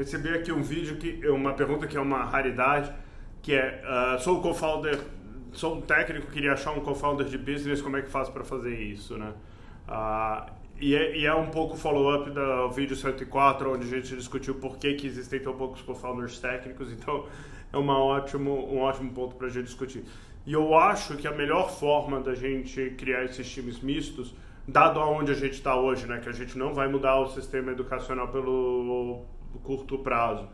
recebi 0.00 0.30
aqui 0.30 0.50
um 0.50 0.62
vídeo 0.62 0.96
que 0.96 1.26
uma 1.28 1.52
pergunta 1.52 1.86
que 1.86 1.94
é 1.94 2.00
uma 2.00 2.24
raridade, 2.24 2.90
que 3.42 3.52
é 3.52 3.82
uh, 3.84 4.18
sou 4.18 4.40
co-founder, 4.40 4.98
sou 5.52 5.76
um 5.76 5.80
técnico, 5.82 6.32
queria 6.32 6.54
achar 6.54 6.72
um 6.72 6.80
co-founder 6.80 7.26
de 7.26 7.36
business, 7.36 7.82
como 7.82 7.98
é 7.98 8.02
que 8.02 8.10
faz 8.10 8.30
para 8.30 8.42
fazer 8.42 8.74
isso, 8.80 9.18
né? 9.18 9.34
Uh, 9.86 10.50
e, 10.80 10.94
é, 10.94 11.18
e 11.18 11.26
é, 11.26 11.34
um 11.34 11.50
pouco 11.50 11.76
follow-up 11.76 12.30
do 12.30 12.70
vídeo 12.70 12.96
104, 12.96 13.74
onde 13.74 13.84
a 13.84 14.00
gente 14.00 14.16
discutiu 14.16 14.54
por 14.54 14.78
que, 14.78 14.94
que 14.94 15.06
existem 15.06 15.38
tão 15.38 15.54
poucos 15.54 15.82
co-founders 15.82 16.38
técnicos, 16.38 16.90
então 16.92 17.26
é 17.70 17.76
uma 17.76 18.02
ótimo, 18.02 18.72
um 18.72 18.80
ótimo 18.80 19.12
ponto 19.12 19.36
para 19.36 19.48
a 19.48 19.50
gente 19.50 19.66
discutir. 19.66 20.02
E 20.46 20.54
eu 20.54 20.74
acho 20.74 21.18
que 21.18 21.28
a 21.28 21.32
melhor 21.32 21.70
forma 21.70 22.20
da 22.20 22.34
gente 22.34 22.94
criar 22.96 23.24
esses 23.24 23.50
times 23.50 23.80
mistos, 23.80 24.34
dado 24.66 24.98
aonde 24.98 25.30
a 25.30 25.34
gente 25.34 25.52
está 25.52 25.76
hoje, 25.78 26.06
né, 26.06 26.20
que 26.20 26.28
a 26.30 26.32
gente 26.32 26.56
não 26.56 26.72
vai 26.72 26.88
mudar 26.88 27.20
o 27.20 27.26
sistema 27.26 27.72
educacional 27.72 28.28
pelo 28.28 29.26
curto 29.58 29.98
prazo, 29.98 30.48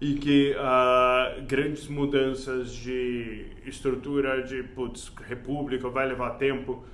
e 0.00 0.14
que 0.14 0.54
uh, 0.54 1.42
grandes 1.46 1.88
mudanças 1.88 2.74
de 2.74 3.46
estrutura 3.64 4.42
de 4.42 4.62
putz, 4.62 5.12
república 5.26 5.88
vai 5.88 6.06
levar 6.06 6.30
tempo 6.30 6.84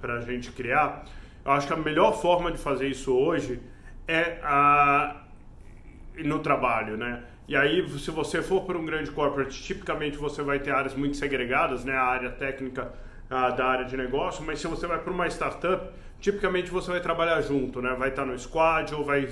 para 0.00 0.14
a 0.14 0.20
gente 0.20 0.52
criar, 0.52 1.04
eu 1.44 1.52
acho 1.52 1.66
que 1.66 1.72
a 1.72 1.76
melhor 1.76 2.12
forma 2.20 2.50
de 2.50 2.58
fazer 2.58 2.88
isso 2.88 3.12
hoje 3.12 3.60
é 4.08 4.38
uh, 4.42 6.24
no 6.24 6.38
trabalho, 6.38 6.96
né? 6.96 7.22
E 7.46 7.54
aí, 7.54 7.86
se 7.98 8.10
você 8.10 8.40
for 8.40 8.62
para 8.64 8.78
um 8.78 8.86
grande 8.86 9.10
corporate, 9.10 9.62
tipicamente 9.62 10.16
você 10.16 10.42
vai 10.42 10.58
ter 10.58 10.70
áreas 10.70 10.94
muito 10.94 11.18
segregadas, 11.18 11.84
né? 11.84 11.94
A 11.94 12.04
área 12.04 12.30
técnica 12.30 12.94
uh, 13.26 13.54
da 13.54 13.66
área 13.66 13.84
de 13.84 13.96
negócio, 13.96 14.42
mas 14.42 14.58
se 14.58 14.66
você 14.66 14.86
vai 14.86 14.98
para 14.98 15.12
uma 15.12 15.26
startup, 15.26 15.92
tipicamente 16.18 16.70
você 16.70 16.90
vai 16.90 17.00
trabalhar 17.00 17.40
junto, 17.42 17.82
né? 17.82 17.94
Vai 17.98 18.08
estar 18.08 18.24
no 18.24 18.38
squad 18.38 18.94
ou 18.94 19.04
vai, 19.04 19.28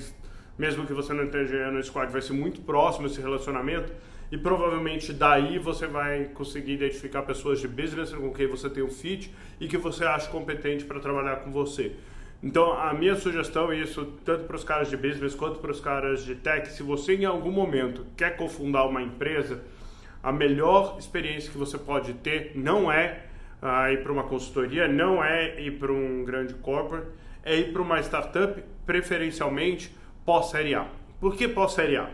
mesmo 0.62 0.86
que 0.86 0.92
você 0.92 1.12
não 1.12 1.24
esteja 1.24 1.72
no 1.72 1.82
squad, 1.82 2.12
vai 2.12 2.22
ser 2.22 2.34
muito 2.34 2.60
próximo 2.60 3.08
esse 3.08 3.20
relacionamento 3.20 3.92
e 4.30 4.38
provavelmente 4.38 5.12
daí 5.12 5.58
você 5.58 5.88
vai 5.88 6.26
conseguir 6.34 6.74
identificar 6.74 7.22
pessoas 7.22 7.58
de 7.60 7.66
business 7.66 8.12
com 8.12 8.32
quem 8.32 8.46
você 8.46 8.70
tem 8.70 8.80
um 8.80 8.88
fit 8.88 9.34
e 9.60 9.66
que 9.66 9.76
você 9.76 10.04
acha 10.04 10.30
competente 10.30 10.84
para 10.84 11.00
trabalhar 11.00 11.36
com 11.40 11.50
você. 11.50 11.96
Então, 12.40 12.72
a 12.74 12.94
minha 12.94 13.16
sugestão, 13.16 13.72
isso 13.72 14.04
tanto 14.24 14.44
para 14.44 14.54
os 14.54 14.62
caras 14.62 14.88
de 14.88 14.96
business 14.96 15.34
quanto 15.34 15.58
para 15.58 15.72
os 15.72 15.80
caras 15.80 16.24
de 16.24 16.36
tech, 16.36 16.70
se 16.70 16.84
você 16.84 17.16
em 17.16 17.24
algum 17.24 17.50
momento 17.50 18.06
quer 18.16 18.36
cofundar 18.36 18.88
uma 18.88 19.02
empresa, 19.02 19.64
a 20.22 20.30
melhor 20.30 20.96
experiência 20.96 21.50
que 21.50 21.58
você 21.58 21.76
pode 21.76 22.12
ter 22.14 22.52
não 22.54 22.90
é 22.90 23.24
uh, 23.60 23.92
ir 23.92 24.04
para 24.04 24.12
uma 24.12 24.22
consultoria, 24.22 24.86
não 24.86 25.24
é 25.24 25.60
ir 25.60 25.72
para 25.72 25.92
um 25.92 26.24
grande 26.24 26.54
corporate, 26.54 27.08
é 27.42 27.56
ir 27.56 27.72
para 27.72 27.82
uma 27.82 27.98
startup, 28.00 28.62
preferencialmente 28.86 30.00
pós-série 30.24 30.74
A. 30.74 30.86
Por 31.20 31.36
que 31.36 31.48
pós-série 31.48 31.96
A? 31.96 32.10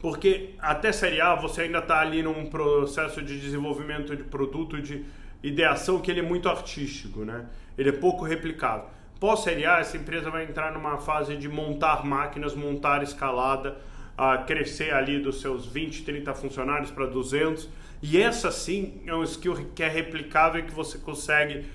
Porque 0.00 0.54
até 0.58 0.92
série 0.92 1.20
A 1.20 1.34
você 1.34 1.62
ainda 1.62 1.78
está 1.78 2.00
ali 2.00 2.22
num 2.22 2.46
processo 2.46 3.20
de 3.20 3.40
desenvolvimento 3.40 4.14
de 4.14 4.22
produto, 4.22 4.80
de 4.80 5.04
ideação 5.42 6.00
que 6.00 6.10
ele 6.10 6.20
é 6.20 6.22
muito 6.22 6.48
artístico, 6.48 7.24
né? 7.24 7.46
Ele 7.76 7.90
é 7.90 7.92
pouco 7.92 8.24
replicável. 8.24 8.86
Pós-Série 9.20 9.66
A, 9.66 9.80
essa 9.80 9.96
empresa 9.96 10.30
vai 10.30 10.44
entrar 10.44 10.72
numa 10.72 10.98
fase 10.98 11.36
de 11.36 11.48
montar 11.48 12.04
máquinas, 12.04 12.54
montar 12.54 13.02
escalada, 13.02 13.76
uh, 14.16 14.44
crescer 14.46 14.94
ali 14.94 15.18
dos 15.18 15.40
seus 15.40 15.66
20, 15.66 16.04
30 16.04 16.34
funcionários 16.34 16.90
para 16.90 17.06
200. 17.06 17.68
E 18.00 18.20
essa 18.20 18.52
sim 18.52 19.02
é 19.06 19.14
um 19.14 19.24
skill 19.24 19.70
que 19.74 19.82
é 19.82 19.88
replicável 19.88 20.60
e 20.60 20.64
que 20.64 20.72
você 20.72 20.98
consegue 20.98 21.66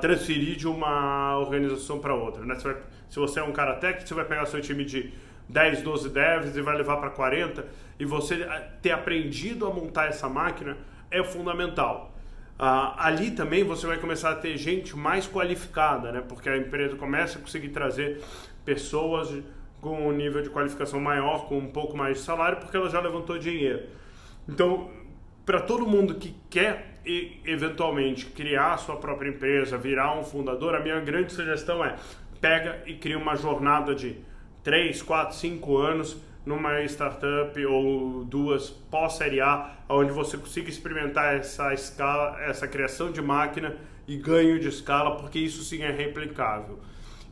transferir 0.00 0.56
de 0.56 0.66
uma 0.66 1.38
organização 1.38 1.98
para 1.98 2.14
outra. 2.14 2.44
Né? 2.44 2.54
Você 2.54 2.72
vai, 2.72 2.82
se 3.08 3.18
você 3.18 3.40
é 3.40 3.42
um 3.42 3.52
cara 3.52 3.74
técnico, 3.74 4.08
você 4.08 4.14
vai 4.14 4.24
pegar 4.24 4.46
seu 4.46 4.60
time 4.60 4.84
de 4.84 5.12
10, 5.48 5.82
12 5.82 6.08
devs 6.08 6.56
e 6.56 6.60
vai 6.60 6.76
levar 6.76 6.96
para 6.96 7.10
40. 7.10 7.66
E 7.98 8.04
você 8.04 8.46
ter 8.82 8.90
aprendido 8.90 9.66
a 9.66 9.70
montar 9.70 10.06
essa 10.06 10.28
máquina 10.28 10.76
é 11.10 11.22
fundamental. 11.22 12.12
Uh, 12.58 12.96
ali 12.96 13.32
também 13.32 13.62
você 13.64 13.86
vai 13.86 13.98
começar 13.98 14.30
a 14.30 14.34
ter 14.34 14.56
gente 14.56 14.96
mais 14.96 15.28
qualificada, 15.28 16.10
né? 16.10 16.22
porque 16.26 16.48
a 16.48 16.56
empresa 16.56 16.96
começa 16.96 17.38
a 17.38 17.42
conseguir 17.42 17.68
trazer 17.68 18.22
pessoas 18.64 19.30
com 19.80 20.08
um 20.08 20.12
nível 20.12 20.42
de 20.42 20.48
qualificação 20.48 20.98
maior, 20.98 21.46
com 21.48 21.58
um 21.58 21.68
pouco 21.68 21.94
mais 21.94 22.16
de 22.16 22.24
salário, 22.24 22.58
porque 22.58 22.76
ela 22.76 22.88
já 22.88 22.98
levantou 22.98 23.38
dinheiro. 23.38 23.84
Então, 24.48 24.90
para 25.44 25.60
todo 25.60 25.86
mundo 25.86 26.14
que 26.14 26.34
quer 26.48 26.95
eventualmente 27.44 28.26
criar 28.26 28.74
a 28.74 28.76
sua 28.76 28.96
própria 28.96 29.28
empresa, 29.28 29.78
virar 29.78 30.18
um 30.18 30.24
fundador, 30.24 30.74
a 30.74 30.80
minha 30.80 31.00
grande 31.00 31.32
sugestão 31.32 31.84
é 31.84 31.96
pega 32.40 32.82
e 32.86 32.94
cria 32.94 33.18
uma 33.18 33.36
jornada 33.36 33.94
de 33.94 34.16
3, 34.62 35.00
4, 35.02 35.36
5 35.36 35.76
anos 35.76 36.16
numa 36.44 36.82
startup 36.84 37.66
ou 37.66 38.24
duas 38.24 38.70
pós-série 38.70 39.40
A, 39.40 39.74
onde 39.88 40.12
você 40.12 40.36
consiga 40.36 40.68
experimentar 40.68 41.34
essa 41.34 41.74
escala, 41.74 42.40
essa 42.42 42.68
criação 42.68 43.10
de 43.10 43.20
máquina 43.20 43.76
e 44.06 44.16
ganho 44.16 44.58
de 44.60 44.68
escala, 44.68 45.16
porque 45.16 45.38
isso 45.38 45.62
sim 45.64 45.82
é 45.82 45.90
replicável. 45.90 46.78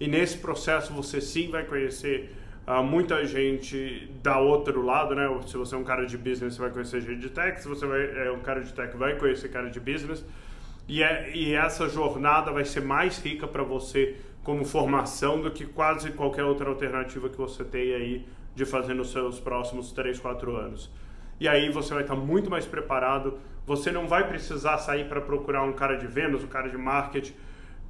E 0.00 0.08
nesse 0.08 0.38
processo 0.38 0.92
você 0.92 1.20
sim 1.20 1.48
vai 1.48 1.64
conhecer 1.64 2.34
uh, 2.66 2.82
muita 2.82 3.24
gente 3.26 4.10
da 4.22 4.38
outro 4.38 4.82
lado, 4.82 5.14
né? 5.14 5.28
Se 5.46 5.56
você 5.56 5.74
é 5.74 5.78
um 5.78 5.84
cara 5.84 6.06
de 6.06 6.16
business, 6.16 6.54
você 6.54 6.60
vai 6.60 6.70
conhecer 6.70 7.00
gente 7.00 7.20
de 7.20 7.30
tech, 7.30 7.60
se 7.60 7.68
você 7.68 7.86
vai, 7.86 8.26
é 8.26 8.30
um 8.30 8.40
cara 8.40 8.60
de 8.60 8.72
tech, 8.72 8.96
vai 8.96 9.16
conhecer 9.16 9.48
cara 9.48 9.70
de 9.70 9.80
business. 9.80 10.24
E, 10.86 11.02
é, 11.02 11.34
e 11.34 11.54
essa 11.54 11.88
jornada 11.88 12.52
vai 12.52 12.64
ser 12.64 12.82
mais 12.82 13.18
rica 13.18 13.46
para 13.46 13.62
você 13.62 14.16
como 14.42 14.64
formação 14.64 15.40
do 15.40 15.50
que 15.50 15.64
quase 15.64 16.10
qualquer 16.10 16.44
outra 16.44 16.68
alternativa 16.68 17.28
que 17.28 17.36
você 17.36 17.64
tenha 17.64 17.96
aí 17.96 18.26
de 18.54 18.64
fazer 18.64 18.94
nos 18.94 19.10
seus 19.10 19.40
próximos 19.40 19.90
3, 19.92 20.18
4 20.18 20.56
anos. 20.56 20.90
E 21.40 21.48
aí 21.48 21.70
você 21.70 21.92
vai 21.94 22.02
estar 22.02 22.14
muito 22.14 22.50
mais 22.50 22.66
preparado, 22.66 23.38
você 23.66 23.90
não 23.90 24.06
vai 24.06 24.28
precisar 24.28 24.78
sair 24.78 25.08
para 25.08 25.20
procurar 25.20 25.62
um 25.62 25.72
cara 25.72 25.96
de 25.96 26.06
vendas, 26.06 26.44
um 26.44 26.46
cara 26.46 26.68
de 26.68 26.76
marketing 26.76 27.32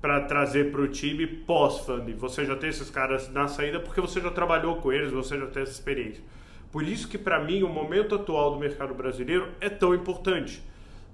para 0.05 0.21
trazer 0.21 0.71
para 0.71 0.83
o 0.83 0.87
time 0.87 1.27
pós-funding. 1.27 2.13
Você 2.17 2.45
já 2.45 2.55
tem 2.55 2.69
esses 2.69 2.91
caras 2.91 3.33
na 3.33 3.49
saída 3.49 3.81
porque 3.81 4.03
você 4.03 4.21
já 4.21 4.31
trabalhou 4.31 4.77
com 4.77 4.93
eles, 4.93 5.11
você 5.11 5.39
já 5.39 5.47
tem 5.47 5.63
essa 5.63 5.73
experiência. 5.73 6.23
Por 6.71 6.83
isso 6.83 7.09
que 7.09 7.17
para 7.17 7.43
mim 7.43 7.63
o 7.63 7.71
momento 7.71 8.15
atual 8.15 8.53
do 8.53 8.61
mercado 8.61 8.93
brasileiro 8.93 9.49
é 9.63 9.71
tão 9.71 9.95
importante. 9.95 10.63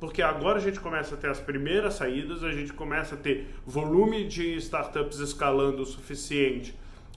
Porque 0.01 0.21
agora 0.21 0.59
a 0.59 0.61
gente 0.61 0.81
começa 0.81 1.15
a 1.15 1.17
ter 1.17 1.31
as 1.31 1.39
primeiras 1.39 1.95
saídas, 1.95 2.43
a 2.43 2.51
gente 2.51 2.73
começa 2.73 3.15
a 3.15 3.19
ter 3.19 3.55
volume 3.65 4.27
de 4.27 4.57
startups 4.57 5.21
escalando 5.21 5.83
o 5.83 5.87
suficiente 5.87 6.75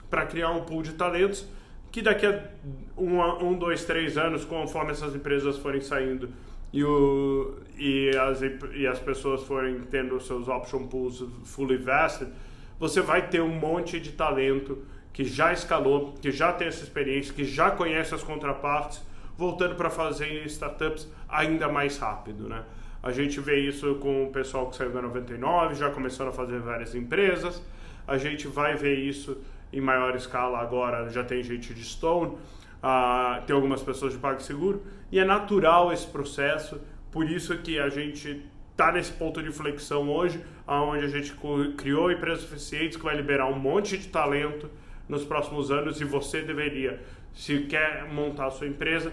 para 0.08 0.24
criar 0.26 0.50
um 0.50 0.60
pool 0.60 0.80
de 0.80 0.92
talentos 0.92 1.44
que 1.90 2.00
daqui 2.00 2.24
a 2.24 2.50
um, 2.96 3.20
um, 3.48 3.58
dois, 3.58 3.84
três 3.84 4.16
anos, 4.16 4.44
conforme 4.44 4.92
essas 4.92 5.12
empresas 5.12 5.58
forem 5.58 5.80
saindo 5.80 6.28
e, 6.74 6.82
o, 6.82 7.54
e, 7.78 8.10
as, 8.16 8.40
e 8.74 8.84
as 8.84 8.98
pessoas 8.98 9.44
forem 9.44 9.80
tendo 9.82 10.20
seus 10.20 10.48
option 10.48 10.88
pools 10.88 11.24
fully 11.44 11.76
vested, 11.76 12.32
você 12.80 13.00
vai 13.00 13.28
ter 13.28 13.40
um 13.40 13.54
monte 13.60 14.00
de 14.00 14.10
talento 14.10 14.84
que 15.12 15.24
já 15.24 15.52
escalou, 15.52 16.14
que 16.20 16.32
já 16.32 16.52
tem 16.52 16.66
essa 16.66 16.82
experiência, 16.82 17.32
que 17.32 17.44
já 17.44 17.70
conhece 17.70 18.12
as 18.12 18.24
contrapartes, 18.24 19.00
voltando 19.38 19.76
para 19.76 19.88
fazer 19.88 20.44
startups 20.46 21.08
ainda 21.28 21.68
mais 21.68 21.96
rápido, 21.96 22.48
né? 22.48 22.64
A 23.00 23.12
gente 23.12 23.38
vê 23.38 23.60
isso 23.60 23.94
com 23.96 24.24
o 24.24 24.32
pessoal 24.32 24.68
que 24.68 24.74
saiu 24.74 24.90
da 24.90 25.00
99, 25.00 25.76
já 25.76 25.90
começando 25.90 26.28
a 26.28 26.32
fazer 26.32 26.58
várias 26.58 26.92
empresas. 26.92 27.62
A 28.04 28.18
gente 28.18 28.48
vai 28.48 28.74
ver 28.74 28.98
isso 28.98 29.40
em 29.72 29.80
maior 29.80 30.16
escala 30.16 30.58
agora 30.58 31.08
já 31.08 31.22
tem 31.22 31.40
gente 31.40 31.72
de 31.72 31.84
Stone, 31.84 32.36
uh, 32.84 33.42
tem 33.46 33.56
algumas 33.56 33.82
pessoas 33.82 34.12
de 34.12 34.18
PagSeguro, 34.18 34.82
e 35.10 35.18
é 35.18 35.24
natural 35.24 35.90
esse 35.90 36.06
processo, 36.06 36.78
por 37.10 37.28
isso 37.28 37.56
que 37.58 37.78
a 37.78 37.88
gente 37.88 38.44
está 38.70 38.92
nesse 38.92 39.12
ponto 39.12 39.42
de 39.42 39.48
inflexão 39.48 40.10
hoje, 40.10 40.44
onde 40.66 41.04
a 41.04 41.08
gente 41.08 41.34
criou 41.76 42.12
empresas 42.12 42.42
suficientes 42.42 42.96
que 42.96 43.04
vai 43.04 43.16
liberar 43.16 43.46
um 43.46 43.58
monte 43.58 43.96
de 43.96 44.08
talento 44.08 44.68
nos 45.08 45.24
próximos 45.24 45.70
anos 45.70 46.00
e 46.00 46.04
você 46.04 46.42
deveria, 46.42 47.00
se 47.32 47.60
quer 47.60 48.06
montar 48.12 48.46
a 48.46 48.50
sua 48.50 48.66
empresa, 48.66 49.12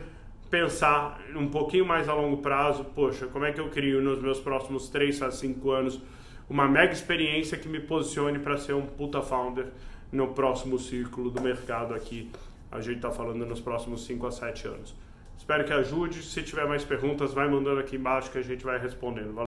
pensar 0.49 1.21
um 1.35 1.47
pouquinho 1.47 1.85
mais 1.85 2.09
a 2.09 2.13
longo 2.13 2.37
prazo, 2.37 2.83
poxa, 2.83 3.27
como 3.27 3.45
é 3.45 3.53
que 3.53 3.61
eu 3.61 3.69
crio 3.69 4.01
nos 4.01 4.21
meus 4.21 4.39
próximos 4.39 4.89
3 4.89 5.21
a 5.21 5.31
5 5.31 5.71
anos 5.71 6.01
uma 6.49 6.67
mega 6.67 6.91
experiência 6.91 7.57
que 7.57 7.69
me 7.69 7.79
posicione 7.79 8.37
para 8.37 8.57
ser 8.57 8.73
um 8.73 8.85
puta 8.85 9.21
founder 9.21 9.67
no 10.11 10.33
próximo 10.33 10.77
ciclo 10.77 11.29
do 11.29 11.39
mercado 11.39 11.93
aqui. 11.93 12.29
A 12.71 12.79
gente 12.79 12.97
está 12.97 13.11
falando 13.11 13.45
nos 13.45 13.59
próximos 13.59 14.05
5 14.05 14.27
a 14.27 14.31
7 14.31 14.67
anos. 14.67 14.95
Espero 15.37 15.65
que 15.65 15.73
ajude. 15.73 16.21
Se 16.23 16.41
tiver 16.41 16.65
mais 16.67 16.85
perguntas, 16.85 17.33
vai 17.33 17.49
mandando 17.49 17.79
aqui 17.79 17.95
embaixo 17.95 18.31
que 18.31 18.37
a 18.37 18.43
gente 18.43 18.63
vai 18.63 18.79
respondendo. 18.79 19.33
Valeu. 19.33 19.45